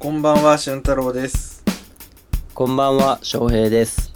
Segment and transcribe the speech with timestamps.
[0.00, 1.64] こんばんは、俊太郎です。
[2.54, 4.12] こんばんは、翔平です。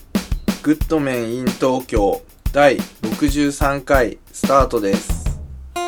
[0.63, 5.41] グッドメン in 東京第63回スタートです。
[5.75, 5.81] こ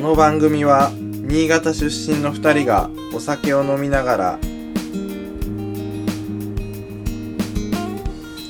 [0.00, 4.38] の番組は新潟出身の2人がお酒を飲みながら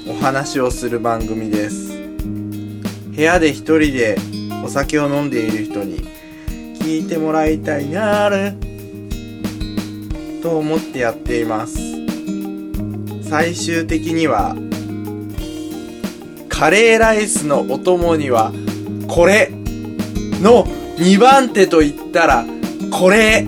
[0.09, 1.97] お話をする番組です。
[3.15, 4.17] 部屋で一人で
[4.65, 6.14] お酒を飲んでいる人に
[6.85, 8.55] 聞いてもらいたいなー
[10.43, 11.79] と思ってやっています。
[13.27, 14.55] 最終的には
[16.51, 18.53] カレーライスのお供には
[19.09, 19.49] これ
[20.43, 20.67] の
[20.99, 22.45] 2番手と言ったら
[22.93, 23.47] これ。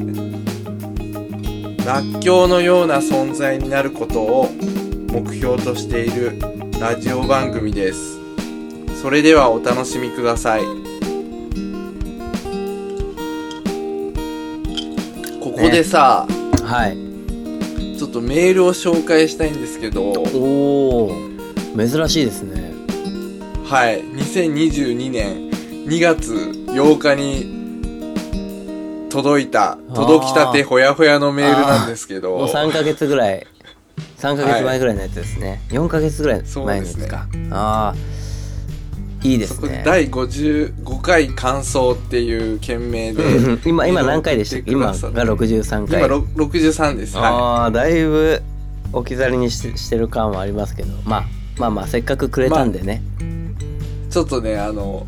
[1.84, 4.50] らっきょうのような存在になることを
[5.12, 6.36] 目標としている
[6.80, 8.18] ラジオ番組です。
[9.00, 10.85] それではお楽しみください。
[15.76, 16.26] でさ、
[16.64, 16.96] はい。
[17.98, 20.04] ちょっとメールを紹介したいんですけど。
[20.04, 22.72] おー、珍しいですね。
[23.62, 24.02] はい。
[24.02, 25.50] 2022年
[25.86, 26.32] 2月
[26.68, 32.38] 8日に届いた届きたてほやほやのメールなんですけど。
[32.38, 33.46] もう3ヶ月ぐらい、
[34.16, 35.60] 3ヶ月前ぐらいのやつですね。
[35.68, 37.02] 4ヶ月ぐらいそう前のですね。
[37.02, 37.26] やつか。
[37.50, 37.94] ああ、
[39.26, 39.82] いいですね。
[39.84, 44.70] 第55回感想っていう件名でうん今、今何回でしたっけ？
[44.70, 45.98] 今がくださっ63回。
[46.00, 47.26] 今ろ63ですは
[47.62, 48.40] ああ、だいぶ
[48.92, 51.24] 置き去りにししてる感はありますけど、まあ、
[51.58, 53.02] まあまあ、せっかくくれたんでね。
[54.08, 55.04] いちょっとねあの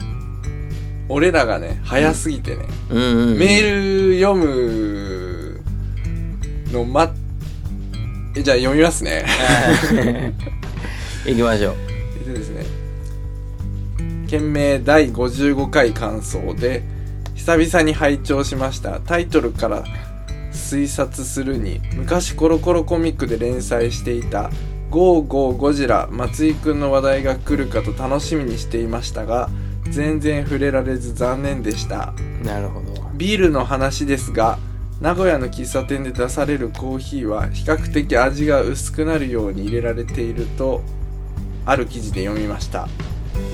[1.08, 3.38] 俺らがね早すぎてね、うんうん。
[3.38, 5.60] メール読む
[6.72, 7.10] のま
[8.36, 9.25] えじゃあ読みますね
[11.25, 11.75] 行きましょう。
[12.19, 12.66] えっとですね
[14.29, 16.84] 件名第55回感想で
[17.34, 19.01] 久々に拝聴しました。
[19.01, 19.84] タイトルから
[20.53, 24.51] 推察するに昔コロコロコミックで連載していた
[24.91, 29.49] 「ゴーゴーゴジラ松井くんの話題が来るかと楽しみにしていましたが
[29.91, 32.12] 全然触れられず残念でした。
[32.44, 33.09] なるほど。
[33.15, 34.59] ビールの話ですが
[35.00, 40.83] 名古屋の喫茶店で出されるコーヒーは比較的味が薄くなるように入れられていると
[41.65, 42.88] ある記事で読みました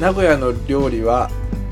[0.01, 1.31] 名古屋の料理は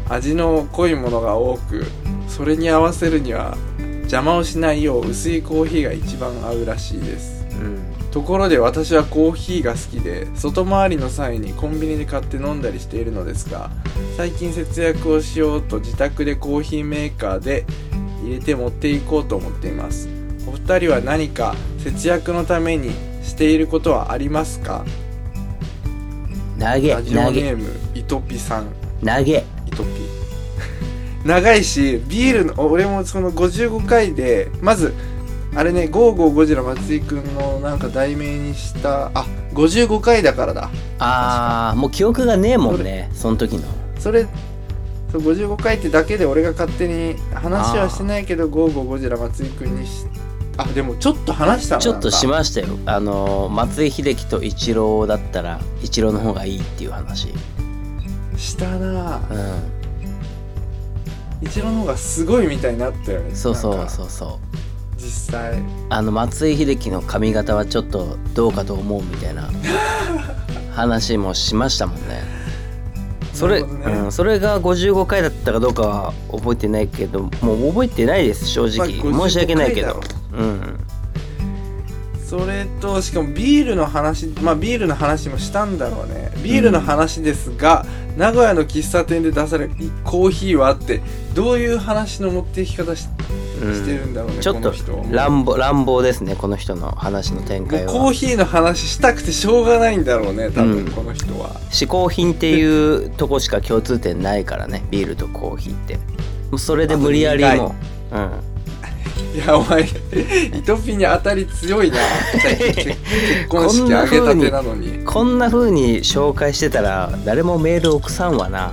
[0.08, 1.84] 味の濃いものが多く
[2.28, 3.56] それに合わせるには
[4.02, 7.82] 邪魔をしないよう薄いコーヒーが一番合うらしいですうん。
[8.10, 13.70] ところで私はコーヒーが好きで外回りの際にコンビニで買って飲んだりしているのですが
[14.16, 17.64] 最近節約をしようと自宅でコーヒーメーカーで
[18.22, 20.08] 入れて持っていこうと思っています
[20.46, 22.90] お二人は何か節約のために
[23.24, 24.84] していることはありますか？
[26.62, 28.66] 投げ、ラジオネームイトピさん。
[29.04, 29.44] 投げ。
[29.66, 29.88] イトピ。
[31.26, 34.92] 長いしビールの俺もその55回でまず
[35.54, 40.70] あれね「ゴーゴーゴジラ松井くん」のなんか題名にしたあ55回だからだ。
[40.98, 43.64] ああ、もう記憶がねえもんね、その時の。
[43.98, 44.26] それ
[45.10, 50.06] そう55回ってだけで俺が勝手に話はしてないけど「ゴーゴーゴジラ松井くん」にし
[50.58, 52.78] あでもちょっと話したのちょっとしまましたよ。
[52.86, 57.28] あの、松井秀喜とイチローだったら、イチローの方がいいっていう話。
[58.36, 59.20] したなう
[61.42, 63.36] 一郎の方がすごいみたいになったよねん。
[63.36, 64.56] そうそうそうそう。
[64.96, 69.50] 実際あの、松井秀喜の髪型はちょっとどうかと思うみたいな
[70.72, 72.22] 話もしましたもんね。
[73.34, 79.10] それ、ねうん、それが55回だったかどうかは覚えてないけど、もう覚えてないです、正直。
[79.10, 80.21] まあ申し訳ないけど55回だ。
[80.32, 80.78] うん。
[82.26, 86.30] それとしかもビールの話まあビールの話もしたんだろうね。
[86.42, 87.84] ビールの話ですが、
[88.16, 91.02] 名古屋の喫茶店で出されるコーヒーはあって
[91.34, 93.06] どういう話の持っていき方し,、
[93.62, 93.74] うん。
[93.74, 94.72] してるんだろうねちょっと
[95.10, 97.92] 乱暴乱暴ですねこの人の話の展開は。
[97.92, 100.84] コーヒーの話したくてしょうがないんだろうね多うん。
[100.84, 105.98] 分この人は、嗜好品っていうとこしか共通点ないからねビールとコーヒーって
[106.58, 107.74] それで無理やりも
[108.12, 108.30] う、うん、
[109.34, 109.86] いやお前イ
[110.62, 111.96] トピに当たり強いな。
[112.32, 115.04] 結結婚式あげたてなのに。
[115.04, 118.72] こんな風に紹介してたら誰もメール送さんわな。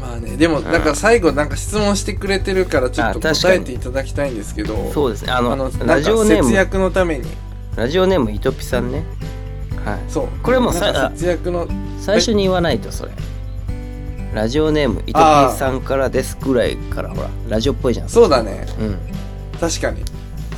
[0.00, 5.32] まあねでもなんか最後なんか質問してくれてるからちょっと答えていただきたいんですけどそうですね。
[5.32, 6.44] あのラかジオネーム。
[6.44, 7.28] 節約のために。
[7.76, 9.04] ラジオネームイトピさんね。
[9.84, 9.98] はい。
[10.08, 10.28] そう。
[10.42, 11.68] これもさ節約の
[12.00, 13.12] 最初に言わないとそれ
[14.34, 18.08] ラジオネームイトピさんからですぐらいからほらラジオっぽいじゃん。
[18.08, 18.66] そうだね。
[18.80, 18.98] うん。
[19.60, 20.02] 確かに。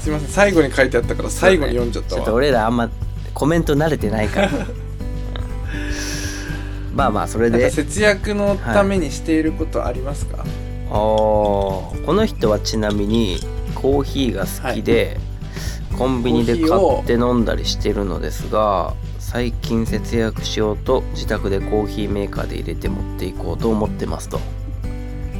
[0.00, 0.28] すいません。
[0.28, 2.88] 最後に書いてあったから最後に読んじゃったちょっとわ俺らあんま
[3.34, 4.50] コメント慣れてないから。
[6.94, 7.58] まあまあそれで。
[7.58, 10.38] なんか節約のためにしていることありますか、
[10.90, 10.94] あー。
[10.94, 13.40] この人はちなみに
[13.74, 15.20] コーヒーが好きで、
[15.98, 18.94] コンビニで買って飲んだりしてるのですが
[19.36, 24.40] 最近節約しようと自宅でコーヒーメーカーで入れて持っていこうと思ってますと。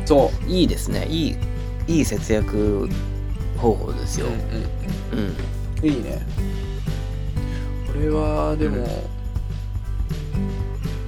[0.05, 1.07] そいいですね。
[1.09, 1.37] いい
[1.89, 2.91] いい節約
[3.57, 4.27] 方法ですよ。
[4.27, 4.29] う、
[5.15, 5.35] うんうん。
[5.79, 6.21] うん、いいね。
[7.87, 8.87] これはでも、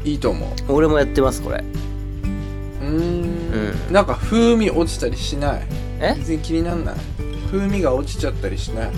[0.02, 0.72] いいと思う。
[0.72, 1.58] 俺もやってますこれ。
[1.58, 3.92] うーん。
[3.92, 5.66] なんか風味落ちたりしない？
[6.00, 6.14] え？
[6.16, 6.94] 全然気になんない。
[7.52, 8.90] 風味が落ちちゃったりしない？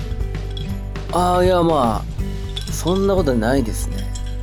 [1.11, 2.20] ああいやまあ
[2.71, 3.97] そんなことないですね。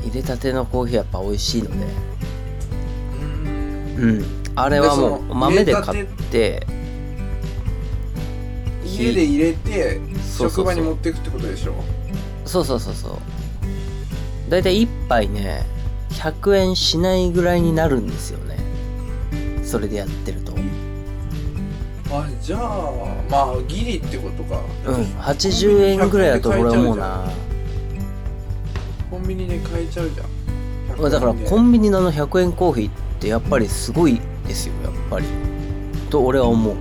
[0.03, 1.75] 入れたてのコーヒーやっぱ美味しいので。
[1.75, 4.09] うーん。
[4.19, 4.25] うん
[4.59, 6.65] あれはもう豆で買って
[8.83, 10.01] 家で入れて
[10.35, 11.75] 職場に持っていくってことでしょ？
[12.43, 13.17] そうそうそうそう。
[14.49, 15.63] だいたい1杯ね
[16.13, 18.57] 100円しないぐらいになるんですよね。
[19.63, 20.53] それでやってると。
[20.53, 20.71] うん
[22.09, 22.91] あじゃあ
[23.29, 24.59] まあギリってことか。
[25.21, 27.25] 80円ぐらいだと俺は思うな。
[27.25, 27.31] コ
[29.33, 31.11] ンビニで買えちゃうじゃん。
[31.11, 35.25] だからコンンビニのあの100円コーヒーってやっぱりすごいですよやっぱり。
[36.09, 36.75] と俺は思う。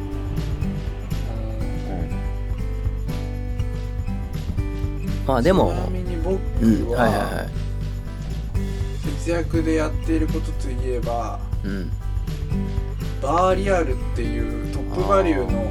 [5.27, 7.49] まあでもちなみに僕うんは,、はいはいはい。
[9.25, 11.91] 節約でやっていることといえばうん。
[13.21, 15.65] バーリアルっていうトップバリューの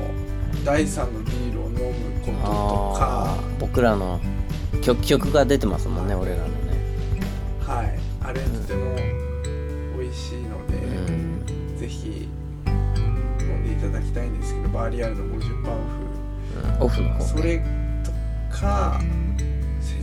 [0.66, 3.26] 第3のビールを飲むこととあか。
[3.30, 4.20] あ僕らの
[4.82, 6.48] 曲曲が出てますもんね俺らの
[8.36, 8.96] れとても
[9.98, 11.78] 美味しいので、うん。
[11.78, 12.30] ぜひ
[12.68, 12.72] 飲
[13.58, 17.64] んでいただきたいんですけどバーリアルの50%オオフのフそ方れ
[18.04, 18.12] と
[18.56, 19.00] か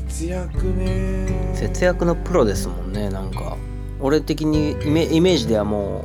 [0.09, 1.55] 節約ね。
[1.55, 3.57] 節約のプロですもんねなんか。
[4.01, 6.05] 俺的にイメイメージではも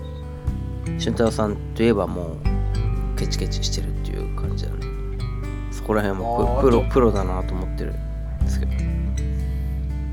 [0.85, 2.37] う俊太郎さんといえばも
[3.15, 4.77] うケチケチしてるっていう感じだね。
[5.71, 7.95] そこら辺もププロプロだなと思ってる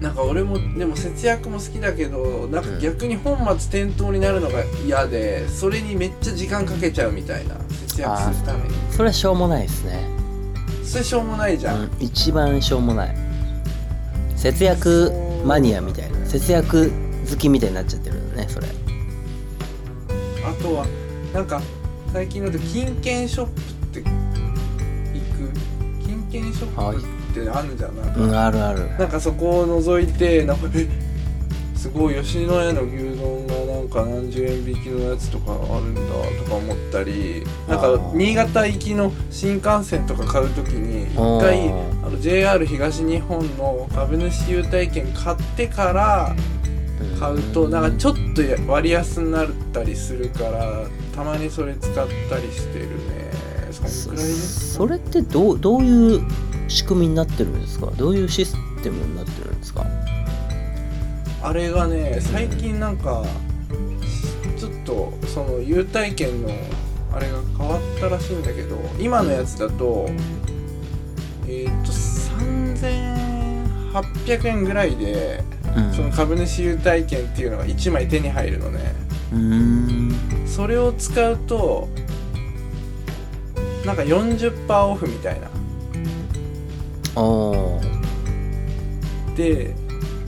[0.04, 8.74] なんか俺もでも節約も好きだけどなんか逆に本末転倒になるのが嫌でそれにめっちゃ時間かけちゃうみたいな節約するために。
[8.90, 10.06] それはしょうもないですね、
[10.84, 13.16] それしょうもないじゃん、うん、一番しょうもない。
[14.36, 15.10] 節約
[15.42, 16.26] マニアみたいな。
[16.26, 16.92] 節約
[17.30, 18.66] 好きみたいになっちゃってるよねそれ。
[18.68, 20.86] あとは
[21.32, 21.62] なんか
[22.12, 23.60] 最近だと金券ショップ
[23.98, 25.50] って行く？
[26.06, 26.98] 金券ショップ？
[26.98, 27.06] って
[27.42, 28.88] あるじゃんなんか、うんあるある。
[28.98, 30.88] なんかそこを覗いてなんかえ
[31.76, 36.00] すごい吉野家の牛丼がなんか何十円引きのやつとかあるんだ
[36.44, 46.34] とか思ったりなんか新潟行きの新幹線とか買う時に一あ回ーあの JR 東日本の株主優待券買ってから
[47.20, 48.42] 買うとなんかちょっと
[48.72, 51.94] 割安になったりするからたまにそれ使っ
[52.30, 53.24] たりしてるね。
[53.70, 56.22] そそんくらいそれってどうどういう
[56.68, 57.86] 仕組みになってるんですか？
[57.96, 59.84] どういうシステムになってるんですか？
[61.42, 63.24] あれがね最近なんか
[64.58, 66.48] ちょっとその優待券の
[67.12, 70.08] あれが変わったらしいんだけど今のやつだと
[71.46, 71.92] えっ、と
[73.92, 75.44] 3800円ぐらいで
[75.76, 75.92] うん。
[75.92, 78.94] その株主優待券っていうのが1枚手に入るのね。
[80.46, 81.88] それを使うと
[83.84, 85.48] なんか40%オフみたいな
[89.36, 89.74] で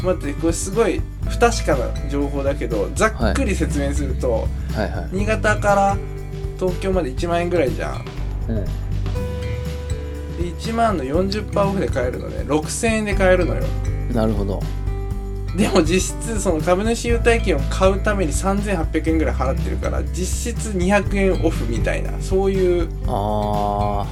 [0.02, 4.90] 待ってこれすごい不確かな情報だけどざっくり説明すると、はい。
[4.90, 5.96] はい新潟から
[6.58, 8.04] 東京まで1万円ぐらいじゃん。
[8.48, 8.64] うん。
[8.64, 8.70] で
[10.42, 13.62] 1万の40%オフで買えるので6000円で買えるのよ。
[14.12, 14.62] なるほど。
[15.56, 24.06] でも実質その株主優待券を買うために3800円ぐらい払ってるから実質200円オフみたいなそういうあ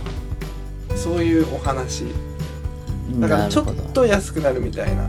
[0.97, 2.05] そういうお話。
[2.05, 2.34] ー
[3.21, 5.09] だからちょっと安くなるみたいな。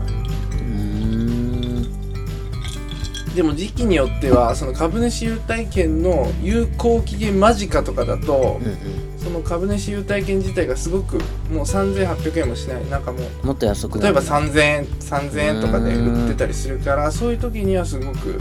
[3.34, 8.76] でも時期によってはその株主優待券の有効期限間近とかだとうんうん。
[9.18, 11.16] その株主優待券自体がすごく
[11.50, 18.38] もう3800円もしないなんかもうもっと安くな例えばる3000円3000円とかで売ってたりするからそういう時にはすごく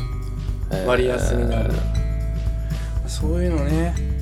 [0.85, 1.71] 割安になる。
[3.05, 3.95] えそういうのね。
[3.97, 4.15] ー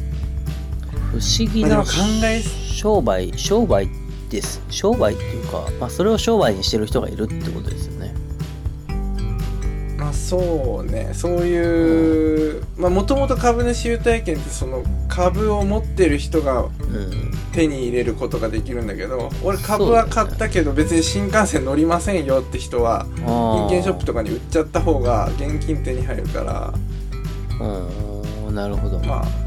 [1.11, 1.91] 不思議な考
[2.23, 3.87] え商売商売
[4.33, 4.61] です。
[4.69, 8.13] 商売っていうか、まあ、それを商売にしてる人がいるってことですよね。
[9.97, 11.11] まあそうね。
[11.13, 17.33] そういうまあもともと株主優待券ってその株を持ってる人がうん。
[17.53, 26.73] 手に入れることができるんだけど俺株は買ったけど別に新幹線乗りませんよって人は金券ショップとかに売っちゃった方が現金手に入るから。
[28.47, 28.55] うん。
[28.55, 29.42] なるほど、まあ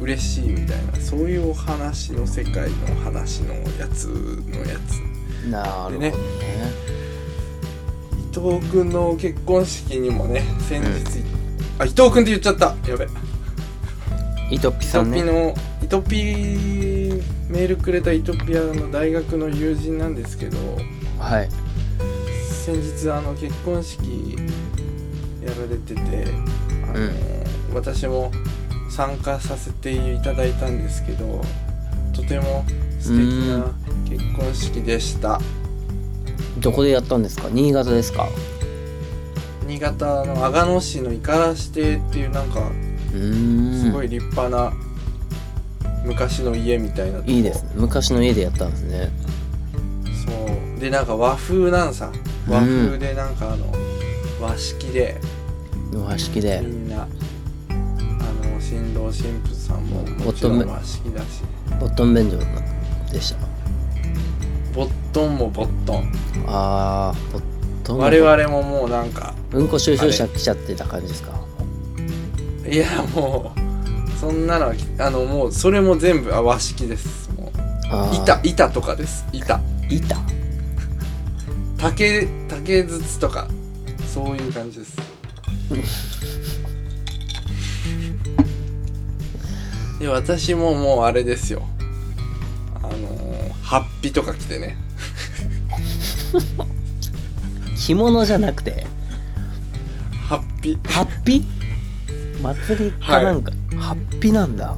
[0.00, 5.46] 嬉しいみたいなそういうお話の世界の話のやつのやつ。
[5.46, 6.10] なるほどね。
[6.10, 6.16] でね
[8.30, 11.22] 伊藤君の結婚式にもね先日、
[11.78, 12.76] あ伊藤君って言っちゃった。
[12.88, 13.06] やべ。
[14.50, 15.18] イトピさんね。
[15.18, 16.16] ピのイトピ
[17.48, 20.56] メールくれたイトピアの大学の友人なんですけど
[21.18, 21.48] はい。
[22.64, 24.36] 先日あの結婚式
[25.44, 26.00] やられてて
[26.84, 27.10] あの、
[27.74, 28.30] 私も
[28.90, 31.42] 参加させていただいたんですけど
[32.12, 32.64] とても
[32.98, 33.72] 素敵な
[34.08, 35.40] 結婚式でした。
[36.58, 37.48] どこでやったんですか？
[37.50, 38.28] 新潟ですか？
[39.66, 42.70] 新潟の阿賀野市の五十嵐邸っていうなんか
[43.12, 44.72] すごい立派な
[46.04, 47.30] 昔の家みたいなとこ。
[47.30, 47.70] いいですね。
[47.76, 49.10] 昔の家でやったんですね。
[50.26, 50.32] そ
[50.76, 50.80] う。
[50.80, 52.10] でなんか和風なんさ。
[52.48, 53.72] 和風でなんかあの
[54.40, 55.20] 和式で。
[55.94, 56.60] 和式で。
[56.62, 57.06] みんな
[58.70, 61.42] 新郎新婦さんももちろん和式だし。
[61.80, 62.38] ボットン便所
[63.12, 63.38] でした。
[64.72, 66.12] ボットンもボットン。
[66.46, 67.42] あーボッ
[67.82, 67.98] トン。
[67.98, 71.32] 我々ももうなんかうんこ収集車来ちゃってた感じですか？
[72.70, 77.28] いやもうそんなのはあのもうそれも全部あ和式です。
[77.32, 77.50] もう
[77.90, 78.22] あー。
[78.22, 79.24] 板板とかです。
[79.32, 79.60] 板。
[79.90, 80.16] 板？
[81.76, 83.48] 竹竹筒とか
[84.06, 84.96] そういう感じです
[90.00, 91.62] で私ももうあれですよ。
[92.74, 94.76] あのー、ハッピとか着てね。
[97.76, 98.86] 着物じゃなくて？
[100.26, 100.78] ハッピ。
[100.88, 101.44] ハッピ？
[102.42, 104.74] 祭りかなんか、ハッピなんだ。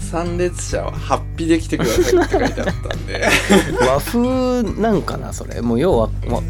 [0.00, 3.24] 参列者はハッピで来てくださいって書いてあったんで。
[3.80, 5.60] 和風なんかなそれ。
[5.60, 6.42] もう要はわ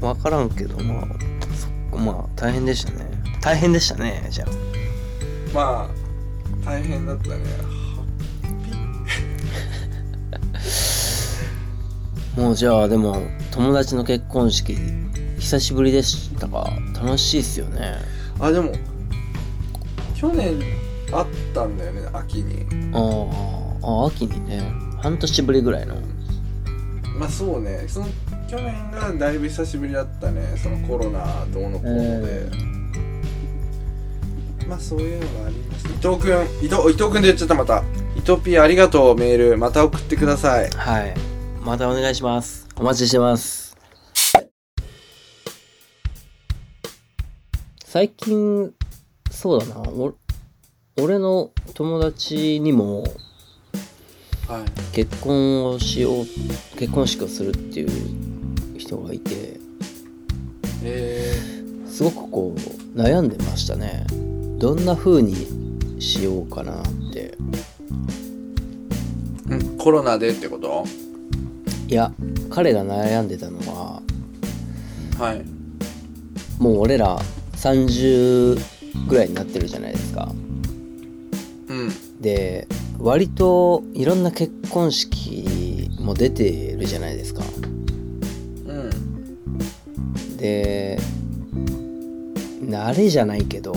[0.00, 1.06] 分からんけどまあ
[1.56, 3.06] そっかまあ大変でしたね。
[3.40, 4.48] 大変でしたねじゃあ。
[5.54, 6.05] まあ
[6.66, 7.36] 大変だったね。
[12.42, 14.76] もうじゃあでも友達の結婚式
[15.38, 16.68] 久しぶりでしたか？
[16.94, 17.94] 楽しいっすよね。
[18.40, 18.72] あでも
[20.14, 20.60] 去年
[21.12, 22.66] あったんだよね秋に。
[22.92, 22.98] あ
[23.82, 24.60] あ秋にね。
[25.00, 25.94] 半年ぶりぐらいの。
[27.18, 27.84] まあそうね。
[27.86, 28.06] その
[28.48, 30.42] 去年がだいぶ久しぶりだったね。
[30.62, 32.50] そのコロナどうのこうので、
[34.68, 37.84] まあそういうのがありました伊藤君伊藤伊藤君で言っちゃったまた。
[38.16, 39.16] 伊藤 P ありがとう。
[39.16, 40.70] メールまた送ってください。
[40.70, 41.14] はい。
[41.64, 42.66] またお願いします。
[42.76, 43.76] お待ちしてます。
[47.84, 48.72] 最近
[49.30, 49.80] そうだな。
[49.82, 50.14] お
[50.98, 53.04] 俺の友達にも
[54.48, 54.94] はい。
[54.94, 56.24] 結婚をしよう
[56.76, 59.60] 結婚式をするっていう人がいて。
[60.82, 61.56] え
[61.88, 64.06] すごくこう悩んでましたね
[64.58, 65.34] どんな風に
[66.00, 67.36] しようかなって。
[69.48, 70.84] ー、んコロナでってこと？
[71.88, 72.12] いや
[72.50, 74.02] 彼が悩んでたのは
[75.18, 75.44] はい。
[76.58, 77.18] もう俺ら
[77.52, 78.58] 30
[79.08, 80.32] ぐらいになってるじゃないですか。
[81.68, 82.20] うん。
[82.20, 82.66] で
[82.98, 87.42] 割といろんな結婚式も出てるじゃないですか。
[88.66, 90.36] うん。
[90.38, 90.98] で
[92.62, 93.74] 慣れじゃないけど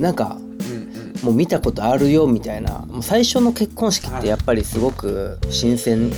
[0.00, 6.10] なんかうんもう見たことあるよみたいなもう最初の結婚式ってやっぱりすごく新鮮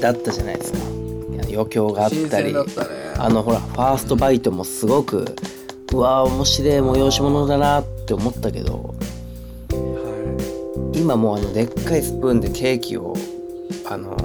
[0.00, 0.78] だったじゃないですか。
[1.50, 2.60] 余興があ新ったりね。
[3.18, 5.24] あのほらファーストバイトもすごく
[5.92, 8.94] うわー面白い催し物だなって思ったけど
[9.70, 13.14] は今もうあのでっかいスプーンでケーキを
[13.88, 14.20] あのいはい。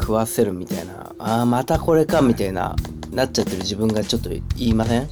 [0.00, 2.76] 食わせるみたいなあーまたこれかみたいな
[3.10, 5.08] なっちゃってる自分がちょっと言いません？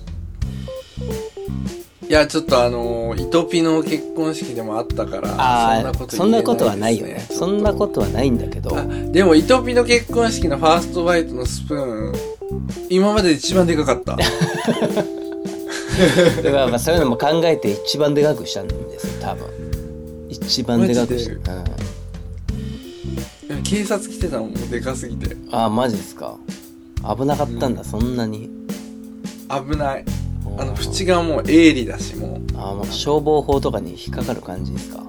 [2.08, 7.26] いやちょっとあのー、イトピの結婚式でもあったからそんなことはないよね。
[7.30, 8.76] そんなことはないんだけど。
[8.76, 12.14] あでもイトピの結婚式のファーストバイトのスプーン
[12.90, 14.16] 今までで一番でかかった。
[14.16, 14.22] だ
[16.42, 19.48] からまあそういうのも考えて一番でかくしたんですよ多分。
[20.30, 21.64] 一番でかくした、マ
[23.50, 25.36] うん、警察来てたのもうでかすぎて。
[25.50, 26.36] ああマジですか。
[27.16, 28.48] 危なかったんだ、そんなに。
[29.48, 30.04] 危ない
[30.58, 35.02] あのうん縁がもう鋭利だしもあーもう消防法とかに引っかかる感じですか？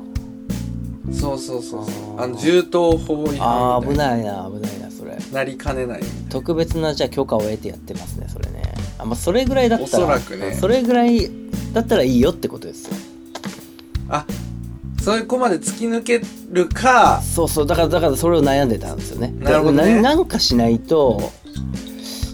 [1.09, 2.21] うそうそうそうそう。
[2.21, 4.23] あの銃刀法違ああ危反みたいな。
[4.23, 5.17] いな危ないなそれ。
[5.31, 6.01] なりかねない。
[6.29, 8.73] 特別なじゃあ許可を得てやってますねそれね。
[8.97, 10.53] あまあそれぐらいだったらおそらくね。
[10.53, 11.31] それぐらい
[11.73, 12.93] だったらいいよってことですよ。
[14.09, 14.25] あ
[15.01, 17.21] そういう子まで突き抜けるか。
[17.21, 19.33] そうそうだからだからそれを悩んでたんですよね。
[19.39, 19.95] なるほどね。
[20.01, 21.31] ななんかしないと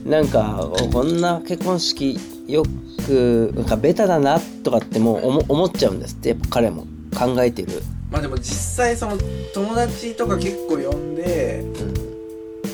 [0.04, 2.64] なんかこんな結婚式よ
[3.06, 6.16] くなんかベタだなとかってもう思思っちゃうんです。
[6.16, 6.86] ってやっぱ彼も。
[7.14, 7.82] 考えてる。
[8.12, 8.46] まあでも実
[8.76, 9.18] 際その
[9.54, 11.62] 友達とか結構呼んで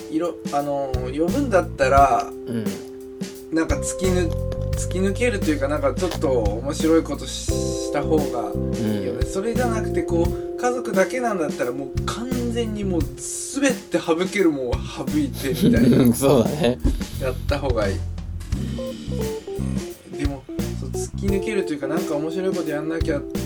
[0.09, 0.15] うん。
[0.15, 2.65] いろあの呼ぶんだったらうん。
[3.55, 4.29] なんか突きぬ
[4.73, 15.97] 突き抜けるというかなんかちょっと面白いことしした方がいいよね、それじゃなくてこう家族だけなんだったらもう完全にもう全て省けるもんは省いてみたいな。
[15.97, 16.77] う んそうだね。
[17.19, 17.95] やった方がいい
[20.17, 20.43] でも
[20.79, 23.39] そう突き抜けるというかなんか面白いことやんなきゃって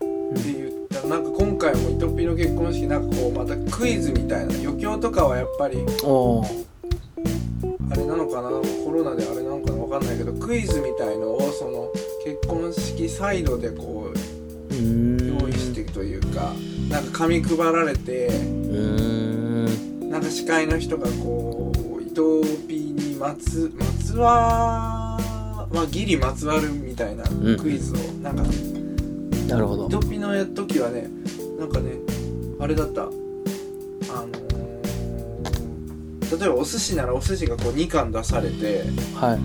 [0.00, 5.80] 言ったらなんか今回もイトピの結婚式なんかこうまたクイズみたいな余興とかはやっぱりあ
[7.94, 8.50] れなのかな
[8.84, 11.92] コロナであれなのかなわかんないけどクイズみたいのをその
[12.24, 14.12] 結婚式サイドでこ
[14.70, 16.52] ううん用意してというか
[16.88, 18.32] なんか紙配られてう
[19.08, 19.12] ん。
[20.12, 21.71] なんか司会の人がこう
[22.12, 25.18] 伊藤 P にまつまつわ
[25.72, 27.24] まあギリまつわるみたいな
[27.58, 28.42] クイズを、なんか
[29.48, 29.88] なるほど。
[29.88, 31.08] 伊藤 P のやっ時はね
[31.58, 31.92] なんかね
[32.60, 33.04] あれだった。
[33.04, 34.42] あのー
[36.38, 39.38] 例えばお寿司ならお寿司がこう2貫出されてはい。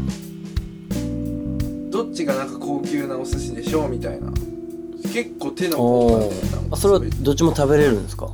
[1.91, 4.31] どっちがなんか高級なお寿司でしょうみたいな。
[5.13, 8.29] 結構手の込んだねなんかあそれはどっちも食べれるんですか？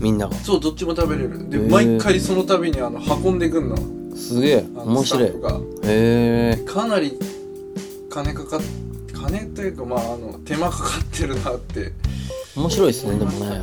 [0.00, 0.34] みんなが。
[0.36, 1.48] そうどっちも食べれる。
[1.48, 3.76] で毎回その度にあの運んでくんの。
[4.16, 4.64] すげえ。
[4.74, 5.28] 面白い。
[5.28, 5.30] へ
[5.84, 7.18] えかなり
[8.08, 8.60] 金かかっ
[9.12, 11.92] 金というかまああの手間かかってるなって。
[12.56, 13.62] 面白いですねでもね。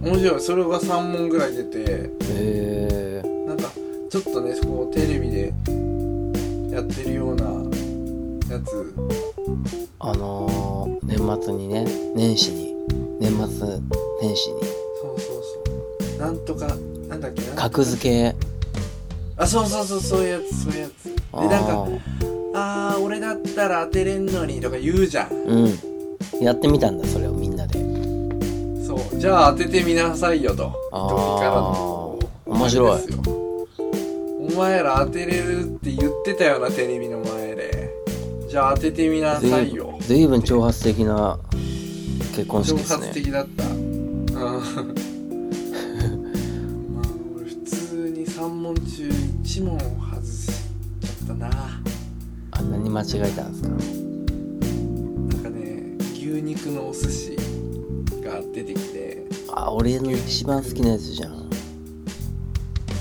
[0.00, 0.40] 面白い。
[0.40, 1.78] それが3問ぐらい出て。
[1.78, 3.70] へえなんか
[4.10, 5.52] ちょっとねこうテレビで
[6.70, 7.44] やってるような
[8.54, 8.94] やつ。
[9.98, 12.74] あのー、年末にね年始に。
[13.20, 13.80] 年末
[14.20, 14.60] 年始に
[16.24, 16.66] なんとか
[17.08, 18.34] なんだっけな格付け。
[19.36, 21.04] あそうそうそうそういうやつそういうやつ。
[21.04, 22.00] であなんかー。
[22.54, 25.32] あー俺だったら当てれんのにとか言うじゃん。
[25.32, 25.78] うん。
[26.40, 27.78] やってみたんだそれをみんなで。
[28.86, 29.18] そう。
[29.18, 30.72] じゃあ当ててみなさいよと。
[30.92, 31.08] あー。
[31.10, 33.00] 時からの面白い。
[34.48, 37.90] お前ら当てれるって言ってたよなテレビの前で。
[38.48, 39.98] じゃあ当ててみなさいよ。
[40.00, 41.38] ずいぶん挑発的な
[42.34, 43.06] 結婚式挑ですね。
[43.08, 43.64] 発的だった。
[43.66, 45.14] うん
[48.44, 51.80] 3問中1問外しちゃったな。
[52.50, 53.68] あんなに間違えたんですか？
[53.70, 53.74] な
[55.40, 57.36] んかね牛肉のお寿司
[58.22, 59.24] が出てきて。
[59.50, 61.48] あ俺の一番好きなやつじゃん。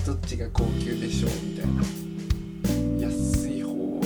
[0.06, 1.67] どっちが高級でしょうみたい
[3.01, 3.06] な。
[3.06, 4.01] 安い方高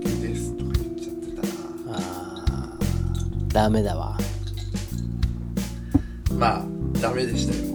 [0.00, 1.42] 級ですとか言っちゃってた
[1.90, 1.98] な。
[1.98, 4.16] あーダメだわ。
[6.32, 6.64] まあ
[6.98, 7.67] ダメでしたよ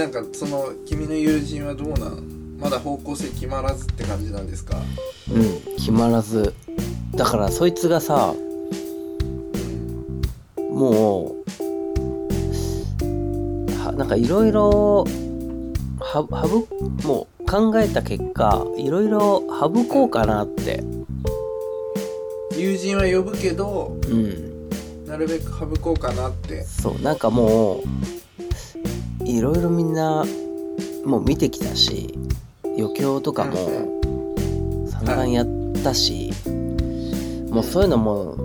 [0.00, 4.78] なんかその君の友人はどうなんまだ方向性決まらずって感じなんですか？
[5.30, 6.54] うん決まらず。
[7.14, 8.32] だからそいつがさ
[10.56, 11.42] もう
[13.84, 15.04] はなんかいろいろ
[15.98, 16.66] ははぶ
[17.06, 20.82] もう考えた結果いろいろ省こうかなって。
[22.56, 24.66] 友人は呼ぶけどうん。
[25.06, 26.64] なるべく省こうかなって。
[26.64, 27.82] そうなんかもう
[29.40, 30.26] いろいろみんな
[31.02, 32.12] もう見てきたし
[32.62, 33.56] 余興とかも
[34.86, 35.46] 散々やっ
[35.82, 36.30] たし、
[37.48, 38.36] もうそういうのも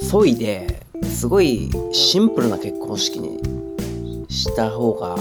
[0.00, 3.40] そいですごいシンプルな結婚式に
[4.28, 5.16] した方が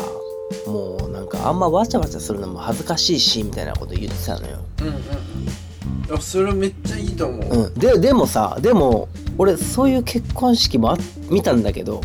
[0.68, 6.16] もうなんかあんまわちゃわちゃするのも恥ずかしいしみたいなこと言ってたのよ、うんうんうん。
[6.16, 10.98] あそれめっちゃいいと思う、うん、ででもさでも俺そういう結婚式もあ
[11.32, 12.02] 見たんだけど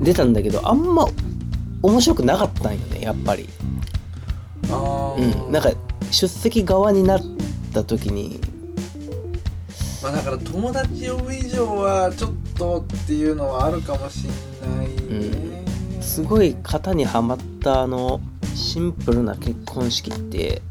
[0.00, 1.06] 出たんだけどあんま
[1.82, 3.48] 面白くなかったんよねやっぱり。
[4.64, 5.52] うん。
[5.52, 5.70] なんか
[6.10, 7.20] 出席側になっ
[7.72, 8.40] た時に。
[10.02, 14.30] まあだから友達呼ぶ以上はちょっとっていうのはあるかもしん
[14.76, 15.64] ないね、
[16.00, 18.20] すごい型にはまったあの
[18.54, 20.62] シンプルな結婚式って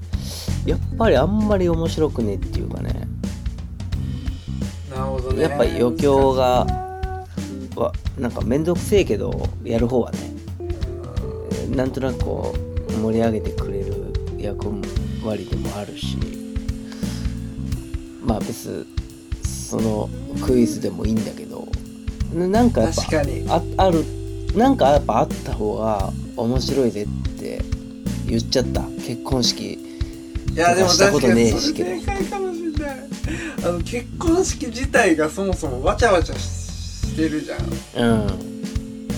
[0.65, 3.07] やっぱりあんまり面白くねっていうかね。
[4.89, 5.41] なるほどね。
[5.43, 6.65] やっぱ余興が
[7.75, 10.36] はなんか面倒くせえけどやる方はね
[11.75, 12.55] なんとなくこ
[12.89, 14.67] う盛り上げてくれる役
[15.23, 16.17] 割でもあるし
[18.23, 18.85] まあ別
[19.43, 20.09] その
[20.45, 21.67] クイズでもいいんだけど
[22.33, 23.45] ななんかやっぱ確かに。
[23.49, 24.03] あある
[24.55, 27.07] なんかやっぱあった方が面白いぜっ
[27.39, 27.61] て
[28.25, 28.81] 言っちゃった。
[28.81, 32.97] 結婚式いやでもしたこと確かにねえしそれ正解かもしれない。
[33.65, 37.59] あの結婚式自体がそもそもわちゃわちゃしてるじゃん。
[37.61, 38.56] うん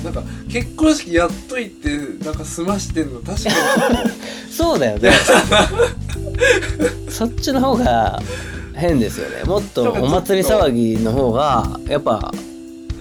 [0.04, 4.12] なんか結婚式やっといてなんか済ましてんの確かに。
[4.52, 5.12] そうだよね。
[7.10, 8.22] そっちの方が
[8.76, 9.44] 変ですよね。
[9.44, 12.32] もっとお祭り騒ぎの方がやっぱ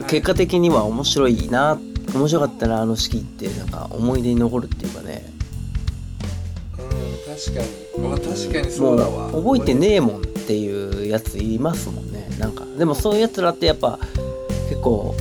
[0.09, 1.79] 結果的には面白いな
[2.15, 5.25] 面白かったなあの式ってなんか思い出に残るっていうかね。
[6.79, 8.09] うん確かに。
[8.09, 9.31] まあ確かにそうだわ。
[9.31, 12.29] 覚えてねえもんっていうやついますもんね。
[12.39, 13.99] なんかでもそういうやつらってやっぱ
[14.69, 15.15] 結構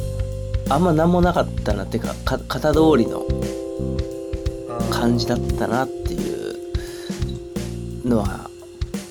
[0.70, 6.18] あんま何もなかったなっていうかか型通りのうん感じだったなってい
[8.04, 8.50] うのは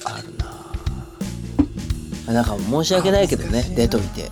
[0.05, 2.33] あるな。
[2.33, 4.31] なんか申し訳ないけどね出といて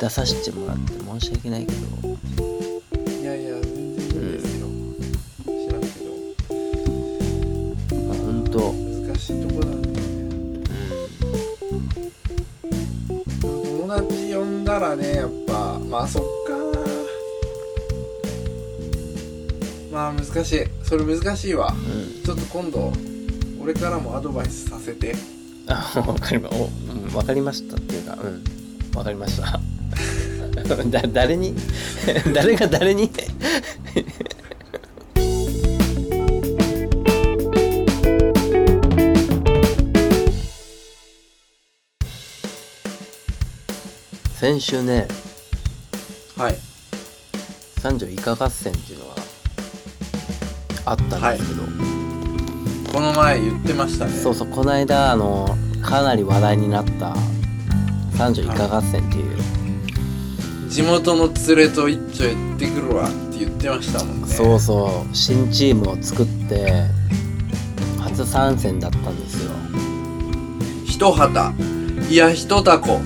[0.00, 1.80] 出させてもらって申し訳ないけど。
[3.20, 4.66] いやいや全然いいですよ、
[5.46, 5.88] 知らんけ
[8.08, 8.50] ほんと。
[8.50, 10.00] ど難しいとこなんだよね
[13.40, 16.22] 友達呼んだらねやっぱまあそっ
[19.92, 20.64] まあ難しい。
[20.82, 21.68] それ難しいわ。
[21.70, 21.76] う
[22.20, 22.22] ん。
[22.24, 22.90] ちょっと今度
[23.60, 25.14] 俺からもアドバイスさせて。
[25.68, 28.42] あわかりまお、うん、わかりましたっていうかうん。
[28.96, 29.60] わかりました。
[30.64, 31.54] だ誰に？
[32.34, 33.10] 誰が誰に？
[44.40, 45.06] 先週ね
[46.36, 46.58] はい。
[47.80, 49.21] 三女イカ合戦っていうのが
[50.84, 51.62] あったんですけど、
[52.92, 54.12] この前言ってましたね。
[54.12, 57.14] そうそうこの間あのかなり話題になった
[58.16, 59.36] 三女イカ合戦っていう、
[60.68, 64.28] 地元の連れと一丁やってくるわって言ってましたもんね。
[64.28, 66.86] そうそう新チームを作って
[68.00, 69.52] 初参戦だったんですよ。
[70.84, 71.52] 一旗。
[72.08, 73.00] いや一タコ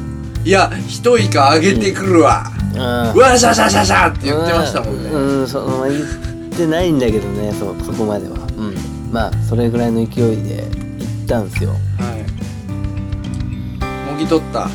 [0.44, 2.80] いや一イカあげてくるわ、うん。
[3.14, 6.04] うわシャシャシャシャって言ってましたもんね、うん、うんその言っ
[6.56, 8.36] てないんだけどねそそこまでは。
[8.56, 8.74] うん。
[9.12, 10.70] まあそれぐらいの勢いで行
[11.24, 11.70] ったんですよ。
[11.70, 11.76] は
[14.08, 14.10] い。
[14.10, 14.68] もぎ取った。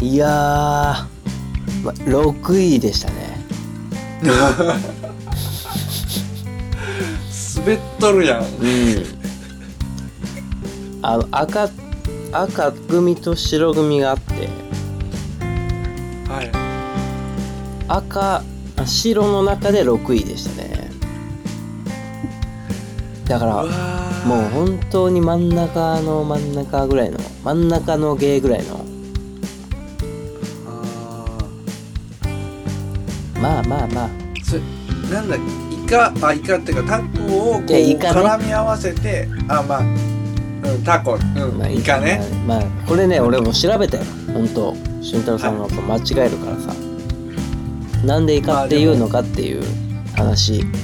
[0.00, 1.06] いやー、ま
[1.90, 3.44] あ、6位でしたね。
[7.56, 8.42] 滑っとるやん。
[8.42, 8.46] うん。
[11.02, 11.68] あの赤
[12.32, 14.48] 赤組と白組があって。
[16.28, 16.50] はい。
[17.88, 18.42] 赤
[18.76, 20.63] あ白の中で6位でしたね
[23.26, 23.64] だから
[24.26, 28.84] もう本当に真ん中の真ん中ぐらいの真ん中の芸ぐらいの。
[33.36, 34.08] あまあまあまあ。
[34.08, 34.62] ーそれ
[35.10, 35.40] なんだイ
[35.88, 37.98] カあイカっていうかタコをこうね。
[37.98, 41.14] 絡み合わせてあまあうんタコ。
[41.14, 42.20] うん、まあイカね。
[42.46, 44.04] まあこれね俺も調べたよ。
[44.32, 44.74] 本当。
[45.02, 46.74] 俊太郎さんが間違えるからさ、
[48.06, 49.62] なんでイカっていうのかっていう
[50.14, 50.60] 話。
[50.60, 50.83] うん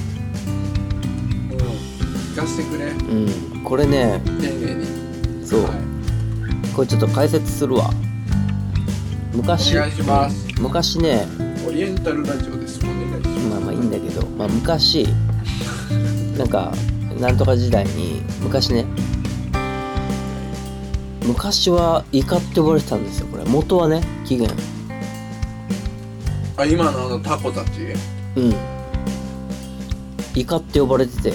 [2.41, 2.85] かせてくれ。
[2.85, 3.63] うん。
[3.63, 4.21] これね。
[4.25, 5.45] 丁寧に。
[5.45, 5.63] そう。
[5.63, 5.71] はい。
[6.75, 7.91] これちょっと解説するわ。
[9.33, 10.47] 昔お願いします。
[10.57, 10.63] うん。
[10.63, 11.27] 昔ね。
[11.67, 12.79] オリエンタルラジオです。
[12.83, 13.47] お願いします。
[13.47, 15.07] まあまあいいんだけど、まあ、昔
[16.37, 16.73] なんか
[17.19, 18.85] なんとか時代に昔ね。
[21.23, 23.45] 昔はイカって呼ばれてたんですよこれ。
[23.45, 24.59] 元はね起源。
[26.57, 27.69] あ今のあのタコたち？
[28.35, 28.55] うん。
[30.33, 31.33] イカって呼ばれてて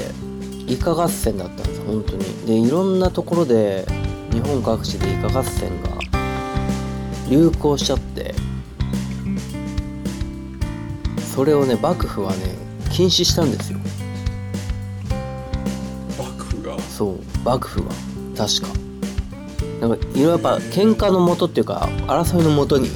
[0.67, 2.25] イカ合戦だったんです本当に。
[2.47, 3.87] でいろんなところで
[4.33, 5.89] 日本各地でイカ合戦が
[7.29, 8.35] 流行しちゃって
[11.35, 12.39] それをね幕府はね
[12.91, 13.79] 禁止したんですよ。
[16.19, 16.79] 幕府が？
[16.81, 17.89] そう幕府は。
[18.37, 18.69] 確か。
[19.81, 22.91] なんかいろいろやっぱ喧嘩のもとっていうか争いのもとに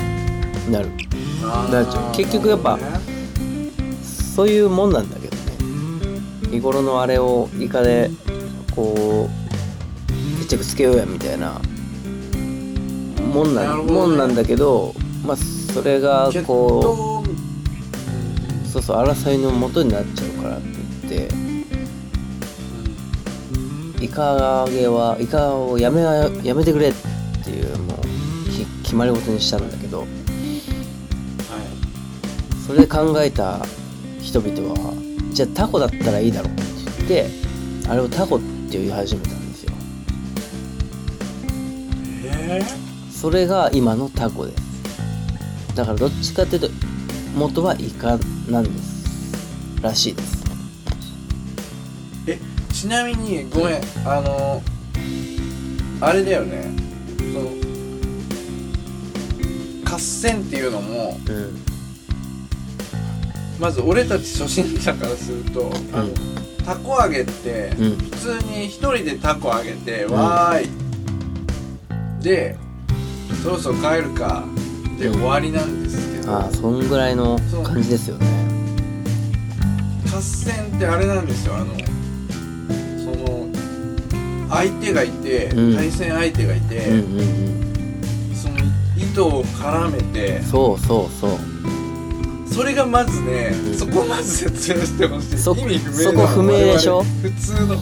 [0.71, 0.89] なる。
[1.71, 2.17] なっちゃう。
[2.17, 2.79] 結局やっぱ
[4.35, 5.20] そういうもんなんだけど。
[5.20, 5.20] ね
[6.51, 8.11] 日頃のあれをイカで
[8.75, 11.61] こう決着つけようやみたいな
[13.33, 13.93] もんななるほどね。
[13.93, 20.67] もんなんだけどまあそれが決こ闘うそうそう争いのもとになっちゃうからって
[21.09, 21.29] 言っ
[23.99, 26.95] てイカ揚げはイカをやめやめてくれっ
[27.45, 28.01] ていうもう
[28.51, 30.09] き決まり事にしたんだけどはい。
[32.67, 33.67] それで考えた
[34.21, 35.00] 人々は
[35.41, 36.53] じゃあタコだったらいいだろう。
[36.53, 36.63] って
[37.09, 39.73] 言ってあれをタコって言い始めたんですよ。
[42.25, 42.63] え。
[43.11, 44.53] それが今のタコで。
[44.55, 46.69] すだからどっちかっていうと
[47.35, 48.19] 元はイカ
[48.51, 49.81] なんです。
[49.81, 50.45] らしいです。
[52.27, 52.39] ー、え
[52.75, 53.81] ちなみにごめん。
[54.05, 54.63] あの
[56.03, 56.71] あれだよね。
[57.17, 57.51] その
[59.91, 61.70] 合戦っていうのもうん
[63.61, 66.09] まず俺たち初心者からすると、あの
[66.65, 67.97] タコ揚げって、うん。
[67.97, 70.11] 普通に一人でタコ揚げて、ん。
[70.11, 72.23] わーい。
[72.23, 72.57] で
[73.43, 74.45] そろそろ帰るか。
[74.99, 78.27] で終わりなんですけど、ああそんぐらいの感じですよね。
[80.11, 81.55] 合戦ってあれなんですよ。
[81.57, 81.75] あの
[82.99, 83.49] その
[84.49, 85.77] 相手がいて、うん。
[85.77, 87.03] 対戦相手がいて、
[88.35, 88.57] その
[88.97, 91.31] 糸を絡めてそうそうそう
[92.53, 93.75] それがまずね、うん。
[93.75, 95.39] そこをまず説明してほしい。
[95.39, 97.03] そ意味不明なそこ不明でしょ？
[97.03, 97.77] 普通の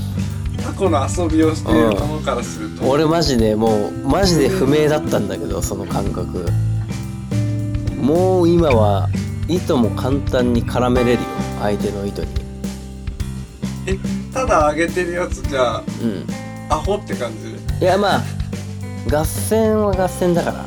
[0.62, 6.46] タコの遊びをしている者からすると、俺マジでもうマジで不明だったんだけどその感覚。
[8.00, 9.08] もう今は
[9.48, 11.18] 糸も簡単に絡めれるよ
[11.60, 12.28] 相手の糸に。
[13.86, 13.98] え
[14.32, 16.26] ただ上げてるやつじゃあうん。
[16.70, 17.84] アホって感じ？
[17.84, 18.22] いやまあ
[19.10, 20.64] 合戦は合戦だから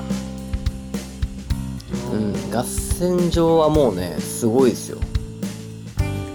[3.01, 4.99] 合戦場はもうねすごいですよ。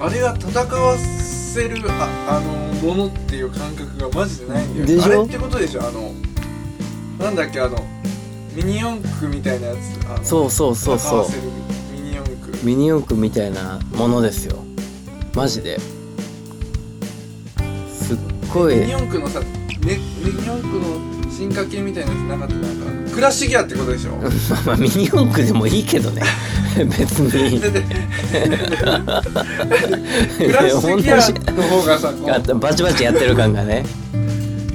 [0.00, 2.50] あれが戦わせるああの
[2.94, 4.86] ものっていう感覚がマジでないんだよ。
[4.86, 5.04] でしょ？
[5.04, 5.86] あれってことでしょ？
[5.86, 6.12] あの
[7.18, 7.60] なんだっけ？
[7.60, 7.78] あの
[8.54, 10.28] ミニ四駆みたいなやつ。
[10.28, 11.26] そうそうそうそう。
[11.92, 12.64] ミニ四駆。
[12.64, 14.58] ミニ四駆みたいなものですよ。
[15.34, 15.78] マジで。
[17.88, 18.18] すっ
[18.52, 18.76] ごい。
[18.76, 19.46] ミニ四駆のさ、ね、
[19.80, 22.54] ミニ四駆の進化系みたいなやつなかった？
[22.54, 24.12] なんかクラッシュギアってことでしょ？
[24.20, 26.22] まあまあミニ四駆でもいいけどね。
[26.76, 27.60] 別に。
[27.60, 27.68] ク
[30.52, 31.16] ラッシュギア
[31.52, 33.84] の方がさこあバチバチやってる感がね。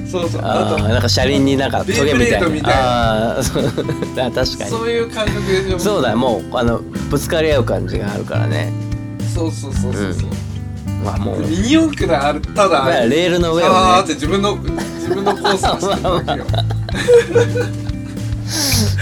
[0.06, 0.42] うそうそう。
[0.44, 2.68] ああーなんか車輪になんかトゲみたいな。
[2.68, 3.64] ああそう。
[3.64, 4.70] あ 確かとに。
[4.70, 5.78] そういう感覚でしょ？
[5.78, 6.78] そうだもうあの
[7.10, 8.72] ぶつかり合う感じがあるからね。
[9.34, 10.28] そうそうそうそうそう、
[11.04, 11.40] まあもう。
[11.40, 13.72] ミニ四駆だあれただまあレールの上をね。
[13.74, 16.36] あーって自分の自分のコースをしてるわけよ。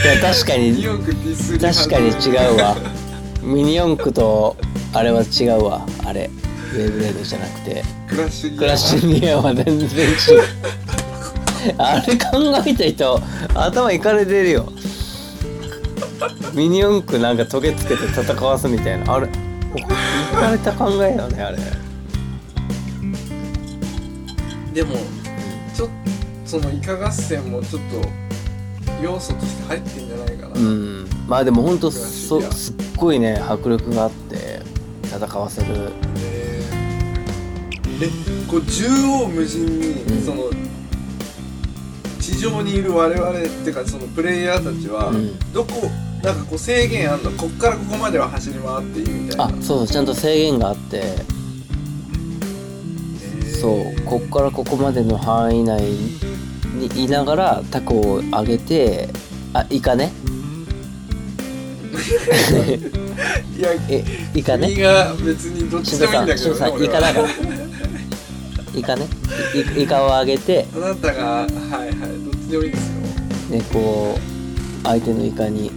[0.02, 0.84] いや確かに
[1.60, 2.76] 確かに違うわ。
[3.42, 4.56] ミニ四駆と
[4.92, 5.86] あれは違うわ。
[6.04, 6.30] あれ
[6.74, 7.82] ベイブレードじゃなくて。
[8.08, 9.88] クラッシュギアクラッシアは全然違う。
[11.78, 13.22] あれ考えた人
[13.54, 14.72] 頭いかれてるよ。
[16.54, 19.14] ミニ四駆なんかトゲつけて戦わすみたいな。
[19.14, 19.82] あれい
[20.34, 21.58] かれた考えよねあれ。
[24.72, 24.96] でも
[25.80, 25.94] ちょっと
[26.44, 31.08] そのイカ合戦もちょっと要素として入ってんじゃないかな、うん。
[31.26, 34.60] まあでもほんとクラッシそすっごいね迫力があって
[35.04, 35.90] 戦わせる。
[36.18, 38.08] えーえ
[38.46, 40.22] こう縦横無尽に、うん。
[40.22, 40.50] その
[42.20, 45.38] 地上にいる我々っていうかそのプレイヤーたちは、うん。
[45.54, 45.70] どこ
[46.22, 47.30] なんかこう制限あんの？
[47.30, 49.44] こっからここまでは走り回っていいみたいな。
[49.46, 51.39] あそうそうちゃんと制限があってえー
[53.60, 59.08] そうこっからここまでの範囲内にいながらタコを上げて
[59.52, 60.12] あイカね。
[63.58, 64.68] いやえイカね。
[64.68, 66.84] 君が別にどっちでもいいんだけどね俺は。
[66.84, 67.28] イカだから。
[68.74, 69.06] イカね。
[69.76, 70.66] イイカを上げて。
[70.74, 72.94] あなたがはいはいどっちでもいいですよ。
[73.58, 75.70] ねこう相手のイカに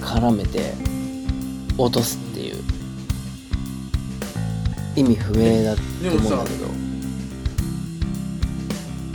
[0.00, 0.72] 絡めて
[1.76, 2.56] 落とすっていう。
[4.96, 6.66] 意味不明だと思うんだけど。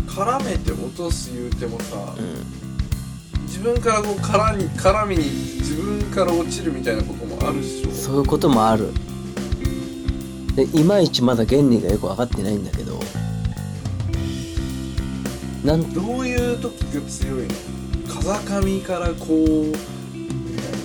[0.08, 3.44] 絡めて落とす言うてもさ、うん。
[3.44, 7.92] 自分からこう絡に絡みに自分から落ちるみたいなこともあるでしょ。
[7.92, 8.92] そういうこともある。
[10.56, 13.00] でいまいちまだ原理がよく分かってないんだけど
[15.64, 17.50] なんどういう時が強いの？
[18.08, 19.74] 風上からこうみ
[20.58, 20.82] たいな。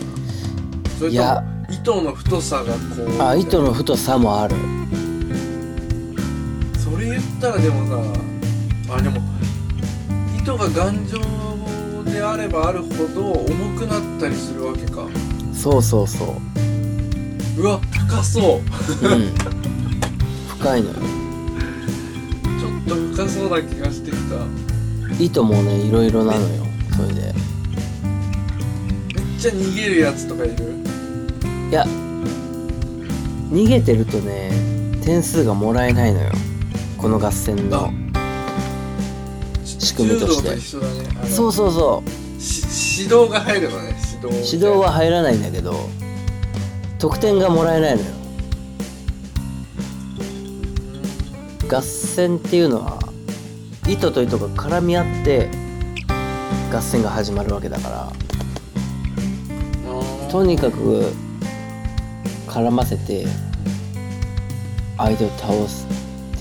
[0.99, 4.55] それとも糸の太さがこうあ糸の太さもある
[7.37, 8.21] ったらでもさ
[8.97, 9.21] あでも
[10.39, 11.19] 糸が頑丈
[12.11, 15.07] であればあるほど重くなったりするわけか。
[15.53, 16.25] そうそうそ
[17.57, 17.61] う。
[17.61, 19.07] うわ深そう。
[19.07, 19.35] うん。
[20.59, 20.95] 深いのよ。
[20.95, 24.37] ちょっと深そうな気がしてきた。
[25.23, 25.75] 糸もね。
[25.77, 26.47] いろいろなのよ。
[26.97, 27.15] それで。
[29.15, 30.75] めっちゃ逃げるやつとかいる？
[31.71, 31.85] いや
[33.51, 34.51] 逃げてるとね
[35.05, 36.31] 点数がもらえないのよ
[37.05, 37.93] この合戦の
[39.63, 40.49] 仕組みとして。
[40.49, 40.57] ね。
[41.29, 42.03] そうそうそ
[42.39, 42.41] う。
[42.41, 45.91] し指導が入るのね指導指導は入らないんだけど
[46.99, 48.07] 得点がもらえないのよ。
[51.71, 52.99] 合戦っていうのは
[53.87, 55.51] 糸と糸が絡み合って
[56.73, 58.13] 合戦が始まるわけだから。
[60.31, 61.13] とにかく
[62.49, 63.27] 絡ませて
[64.97, 65.87] 相手を倒す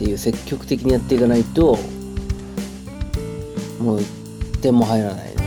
[0.03, 1.77] ていう積極的にやっていかないと
[3.79, 5.43] もう1点も入らないので。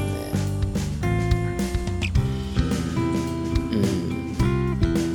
[3.72, 3.76] う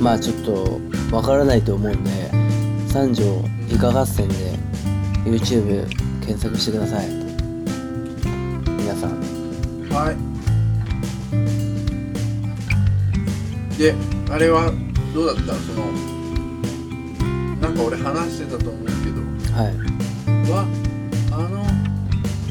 [0.00, 2.30] まあちょっとわからないと思うんで
[2.86, 4.34] 三条イカ合戦で
[5.24, 5.88] YouTube
[6.20, 7.08] 検索してください。
[7.08, 9.20] 皆さん。
[9.90, 10.16] はい。
[13.78, 13.92] で
[14.30, 14.72] あれは
[15.12, 15.54] どうだった？
[15.54, 15.90] その
[17.60, 18.91] なんか俺話してたと思う。
[20.52, 20.64] わ
[21.32, 21.64] あの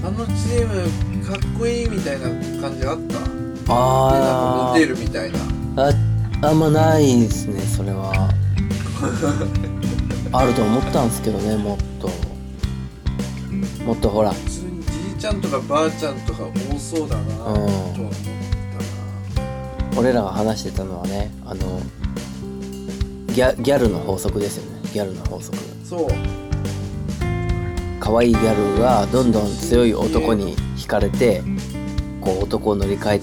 [0.07, 2.27] あのチームかっこいいみたいな
[2.61, 3.13] 感じあった？
[3.13, 3.73] でなんかモ
[4.71, 5.39] あテるみたいな。
[5.77, 5.89] あ
[6.43, 8.11] ああんまないですねそれは。
[10.33, 12.09] あると思ったんですけどねもっと。
[13.85, 14.31] もっとほら。
[14.31, 19.41] 普通にじいちゃんとかばあちゃんとか多そうだなとは思った
[19.93, 19.99] な。
[19.99, 21.81] 俺らが話してたのはねあの
[23.27, 24.79] ギャギャルの法則ですよね。
[24.93, 25.57] ギャルの法則。
[25.87, 26.07] そう
[28.11, 31.41] 可愛いギャルがどんどん強い男に惹かれて
[32.19, 33.19] こう男を乗り換え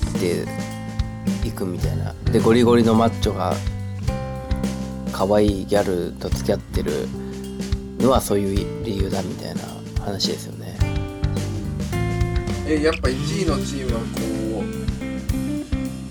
[1.44, 2.14] ていくみたいな。
[2.33, 3.55] でゴリゴリのマッチョが
[5.12, 7.07] 可愛いギャルと付き合ってる
[7.98, 9.61] のはそういう理由だみたいな
[10.03, 10.79] 話ですよね。
[12.66, 14.07] えやっぱ1位のチームはこ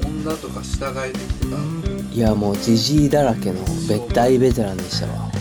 [0.03, 1.47] う女とか従えてきてた？
[1.47, 1.57] の
[2.13, 3.59] いやもうジジイだらけの
[3.89, 5.31] べ大ベテランでしたわ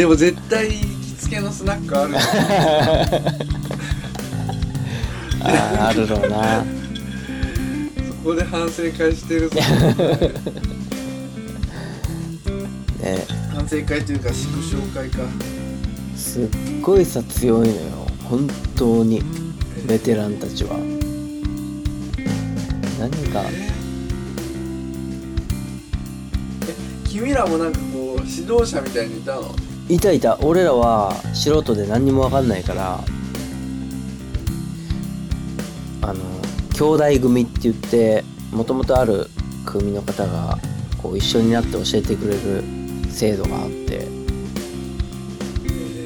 [0.00, 2.14] でも絶対行きつけのスナックある
[5.44, 6.64] あーあるろうな。
[6.64, 9.56] そこで反省会してるぞ。
[13.02, 13.26] ね。
[13.52, 15.18] 反省会というか祝勝会か。
[16.16, 16.48] すっ
[16.80, 17.80] ごいさ強いのよ。
[18.24, 19.22] 本当に。
[19.86, 20.78] ベテランたちは。
[22.98, 23.68] 何かえ
[27.06, 29.54] 君らもなんかこう指導者みたいにいたの？
[29.94, 30.38] いたいた。
[30.40, 33.00] 俺らは素人で何にも分かんないから
[36.02, 36.22] あの
[36.74, 36.82] 兄
[37.14, 39.28] 弟組って言ってもともとある
[39.66, 40.58] 組の方が
[41.02, 42.62] こう一緒になって教えてくれる
[43.10, 44.08] 制度があって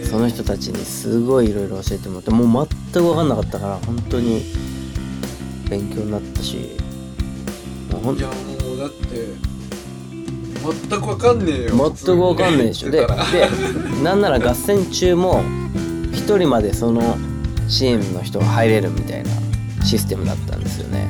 [0.05, 4.43] その人たちにすごいいろいろ教えてもらってもう全く分かんなかったから本当に
[5.69, 6.77] 勉強になったし
[7.91, 8.35] もうほんいやも
[8.75, 9.54] うだって
[10.65, 12.91] 全くわかんねえよ全く分かんないでしょ。
[12.91, 13.07] でで
[14.03, 15.43] なんなら合戦中も
[16.13, 17.19] 1人までその
[17.69, 19.31] チームの人が入れるみたいな
[19.85, 21.07] システムだったんですよね。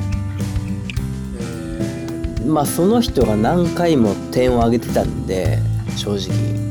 [2.39, 5.59] えまあその人が何回も点を上げてたんで
[5.95, 6.65] 正直。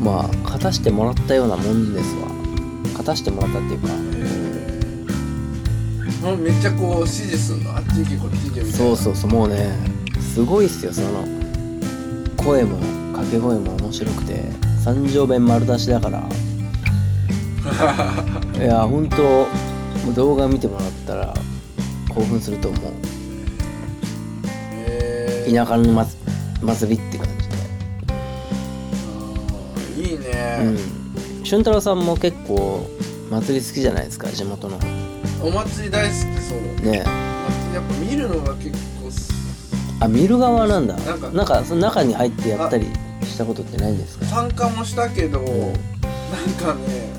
[0.00, 2.28] まあ勝たしてもらったようなもんですわ。
[2.92, 3.88] 勝たしてもらったっていうか。
[3.88, 3.98] ー。
[6.22, 7.76] もうめっちゃこう指示すんの。
[7.76, 8.72] あっち行けこっち行けみたいな。
[8.76, 9.97] そうそうそうもうね
[10.38, 11.24] すごいっすよその
[12.36, 12.78] 声も
[13.10, 14.44] 掛け声も面白くて
[14.84, 16.22] 三条弁丸出しだから。
[18.56, 19.48] いや本当
[20.12, 21.34] 動画見てもらったら
[22.08, 22.82] 興奮すると思う。
[24.76, 26.06] えー、田舎のま
[26.62, 27.26] 祭りって感
[29.96, 30.12] じで。
[30.12, 30.66] いいね、う
[31.40, 31.42] ん。
[31.42, 32.88] 俊太郎さんも結構
[33.28, 34.78] 祭り好きじゃないですか地元の
[35.42, 36.58] お祭り大好きそう。
[36.88, 36.92] ね。
[36.92, 36.98] り
[37.74, 38.97] やっぱ見るのが結構す
[40.00, 40.94] あ見る側なんだ。
[40.96, 42.86] なんかなんかその中に入ってやったり
[43.22, 44.26] したことってないんですか？
[44.26, 45.44] 参加もしたけど、ん。
[45.44, 45.74] なん
[46.60, 47.10] かね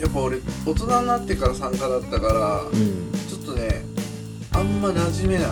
[0.00, 3.12] やっぱ俺大人になってから参加だったから、うん。
[3.28, 3.84] ちょっとね
[4.52, 5.48] あんま馴染めない。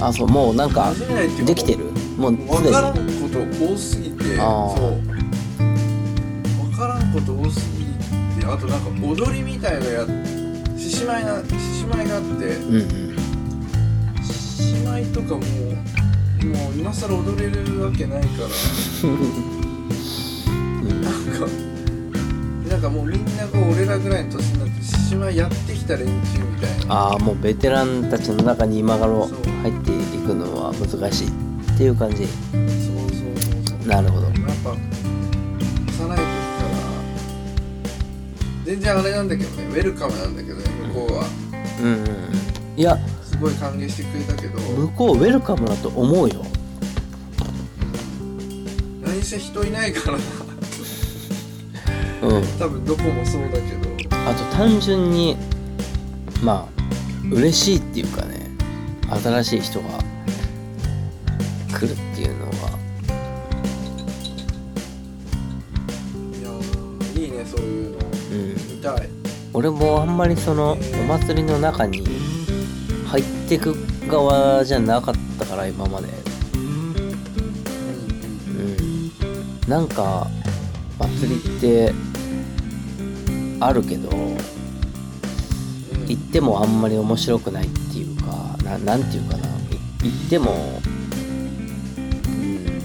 [0.00, 1.84] あそうもうなんか馴染めないっていうかできてる？
[2.16, 3.20] もうす分でからんに？
[3.22, 3.38] こと
[3.72, 4.36] 多すぎてそう。
[4.38, 5.02] あー
[6.62, 7.86] 分からんこと多すぎ
[8.40, 10.06] てあとなんか踊りみたいのや
[10.78, 11.48] 獅子舞な獅
[11.80, 13.05] 子舞があってうんうん
[14.96, 15.40] 舞とかもう
[16.46, 18.46] もう今更踊れるわけないから。
[19.04, 21.02] うん。
[21.02, 21.46] なんか
[22.70, 26.94] なんかもうみんなが俺らぐらいの年になって獅子舞やってきた連中みたいな。
[26.94, 29.94] ああもうベテランたちの中に今頃入ってい
[30.26, 31.30] くのは難しいっ
[31.76, 32.16] ていう感じ。
[32.16, 33.88] そうそうそうそう。
[33.88, 34.26] なるほど。
[34.26, 34.86] やっぱ幼い
[35.92, 36.24] 時から。
[38.64, 41.24] 全然あれなんだけどねウェルカムなんだけどね向こうは。
[41.80, 42.06] うんうんうん。
[42.76, 42.98] いや
[43.36, 46.42] すごい歓迎してくれたけど向こうウェルカムだと思うよ。
[49.02, 50.24] 何せ人いないからな
[52.22, 52.42] うん。
[52.58, 54.16] 多分どこもそうだけど。
[54.26, 55.36] あと単純に
[56.42, 56.68] まあ
[57.30, 58.50] 嬉しいっていうかね
[59.22, 59.88] 新しい人が
[61.78, 62.52] 来るっていうのは。
[66.40, 67.98] いやーいいねそういうの。
[67.98, 68.54] うん。
[68.54, 69.10] 見たい。
[69.52, 72.15] 俺もあんまりそのお祭りの中に
[73.06, 73.74] 入ってく
[74.08, 76.08] 側じゃなかったから今まで。
[76.54, 77.06] うん。
[79.68, 80.28] なんか
[80.98, 81.92] 祭りって
[83.60, 84.36] あるけどうん。
[86.06, 89.46] 行ってもあんまり面白くないっていうかななんていうかな。
[89.46, 89.50] い
[90.02, 90.80] 行っても
[91.96, 92.00] う
[92.30, 92.82] ん。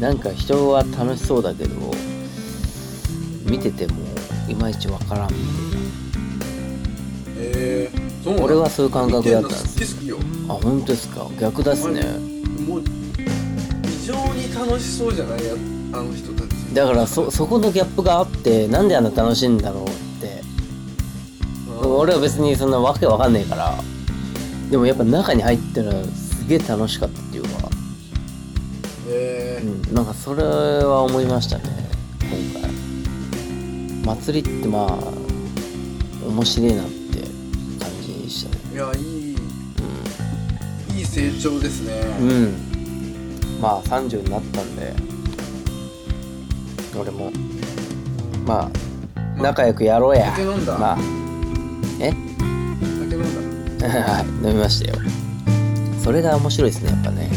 [0.00, 1.74] なんか人は楽しそうだけど
[3.44, 3.94] 見てても
[4.48, 5.67] いまいちわからんみたいな
[8.28, 9.96] 俺はそういう感覚だったんです。
[10.48, 11.26] あ本当ですか？
[11.40, 12.02] 逆ですね。
[12.66, 12.82] もう
[13.84, 15.52] 異常に楽しそうじゃないや
[15.92, 16.74] あの人たち。
[16.74, 19.86] だからそそこのギャップがあってなんであんな楽しいんだろうっ
[20.20, 20.42] て。
[21.86, 23.74] 俺は別にそんなわけわかんないから。
[24.70, 27.48] でもやっぱ中に入ったらすげえ楽しかったっていうか、
[29.08, 31.64] えうん、なんかそれは思いましたね
[32.20, 34.16] 今回。
[34.18, 34.88] 祭りってまあ
[36.26, 36.97] 面白いなって
[38.78, 39.02] でしたねー、いやい
[40.94, 42.32] いいい成長ですね、うん、う
[43.58, 44.94] ん、まあ30になったんで。
[46.98, 47.30] 俺も。
[48.46, 48.70] まあ
[49.40, 50.30] 仲良くやろうや。
[50.32, 50.78] 酒飲んだ？
[50.78, 50.98] まあ。
[52.00, 52.10] え？
[52.10, 53.88] 酒飲んだ？
[53.88, 54.98] は い飲みましたよ。
[56.02, 57.30] それが面白いですねやっぱね。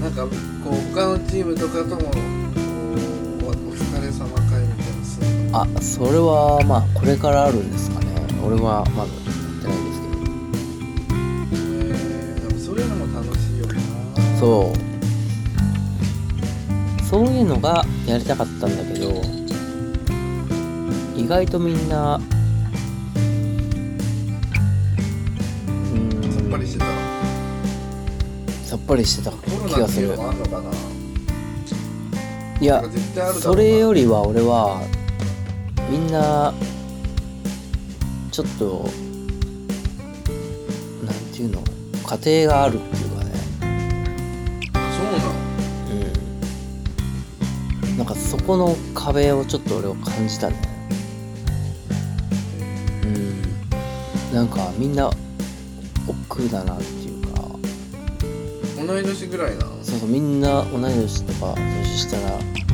[0.00, 0.28] なんかこ
[0.70, 4.84] う他のチームとかともお疲れ様会みた
[5.48, 8.06] いなあそれはまあこれからあるんですかね。
[8.46, 9.23] 俺はまだ
[14.44, 14.76] そう
[17.02, 19.22] そういうのがやりたかったんだけど
[21.16, 26.84] 意外とみんなうーんさっぱりしてた。
[28.66, 29.32] さっぱりしてた
[29.66, 30.14] 気がする。
[32.60, 32.84] いや
[33.40, 34.82] それよりは俺は
[35.88, 36.52] みんな
[38.30, 38.90] ちょっと
[41.02, 41.62] なんていうの
[42.24, 43.03] 家庭があるって
[48.46, 50.56] この壁をちょっと俺は感じたね。
[53.02, 54.34] うん。
[54.34, 55.10] なんかみんな
[56.06, 57.40] 億劫だなっていうか。
[58.86, 59.82] 同い年ぐらいなの？
[59.82, 62.66] そうそうみんな同い年とか年下なんです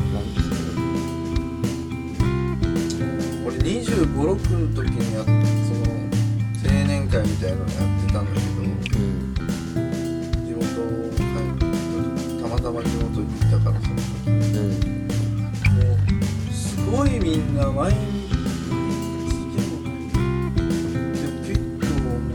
[3.45, 5.85] 俺2 5 6の時にやっその
[6.65, 7.71] 青年会みたいなのやっ
[8.07, 9.33] てたんだけどけどうん。
[10.45, 10.67] 地元
[11.15, 11.23] 帰っ
[11.57, 14.27] た時たまたま地元にいたからその時。
[14.27, 14.90] うん
[16.91, 20.19] ごいみんな毎日でも結
[20.59, 21.01] 構もうすごい
[21.39, 22.27] 酒飲ん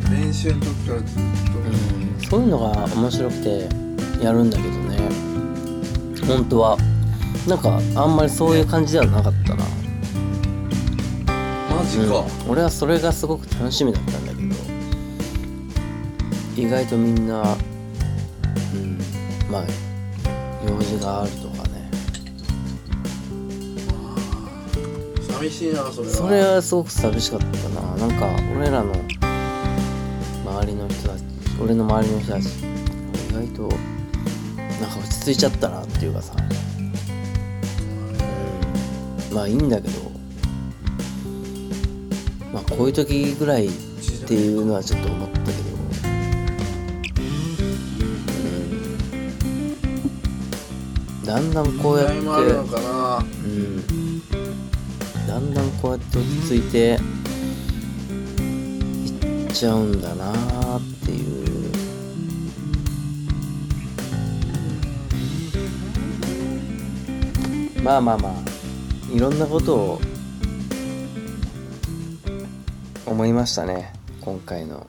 [0.00, 1.74] でた練習の時からずっと、うん
[2.28, 3.68] そういうのが面白くて
[4.24, 4.98] やるんだけどね。
[6.26, 6.78] 本当は。
[7.46, 9.64] なんかあんまりそういう感じではなかったな、
[11.76, 12.50] マジか、うん。
[12.50, 14.54] 俺はそれがすごく楽しみだったんだけど。
[16.56, 17.56] 意外とみんな
[18.74, 18.98] うん
[19.50, 19.64] まあ
[20.66, 21.30] 用事がある
[25.44, 26.14] 寂しいなそれは。
[26.14, 27.82] それはすごく寂しかったな。
[27.96, 28.26] なんか
[28.56, 28.94] 俺らの
[30.44, 31.24] 周りの人たち
[31.62, 32.50] 俺の周りの人たち意
[33.32, 33.70] 外となん
[34.90, 36.34] か落ち着いちゃったなっていうかさ。
[39.32, 39.94] まあいいんだけど
[42.52, 43.70] まあこういう時ぐらいっ
[44.26, 45.52] ていうのはちょっと思ったけど。
[51.18, 51.24] うん。
[51.24, 52.26] だんだんこうやってうん
[55.26, 56.98] だんだんこうやって落ち着いて
[59.44, 61.40] いっちゃうんだなーってい
[67.80, 67.82] う。
[67.82, 68.32] まあまあまあ
[69.14, 70.00] いろんなことを
[73.06, 73.92] 思いましたね。
[74.20, 74.86] 今回の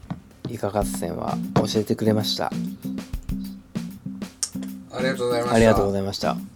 [0.50, 1.38] イカ合戦は。
[1.56, 2.52] 教えてくれました。
[4.92, 5.56] ありがとうございました。
[5.56, 6.55] ありがとうございました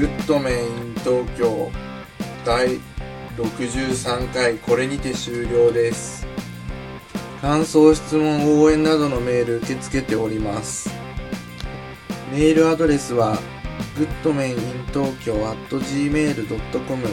[0.00, 1.70] グッドメイン東京。
[2.42, 2.80] 第
[3.36, 6.26] 63回これにて終了です。
[7.42, 10.88] 感想質問応援などのメール受け付けております。
[12.32, 13.36] メールアドレスは
[14.24, 17.08] goodmaninTokyo.gmail.com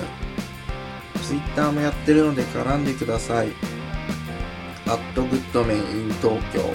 [1.24, 3.50] ツイッターもやってるので絡んでください。
[5.14, 6.74] goodmaninTokyo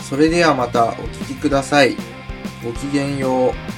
[0.00, 1.94] それではまたお聞きください。
[2.64, 3.73] ごきげんよう。